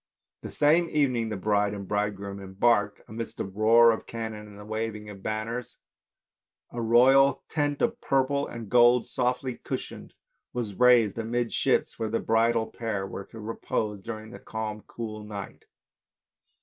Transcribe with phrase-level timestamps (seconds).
[0.41, 4.65] That same evening the bride and bridegroom embarked, amidst the roar of cannon and the
[4.65, 5.77] waving of banners.
[6.71, 10.15] A royal tent of purple and gold softly cushioned
[10.53, 15.65] was raised amidships where the bridal pair were to repose during the calm cool night.